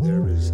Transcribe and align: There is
There 0.00 0.28
is 0.28 0.52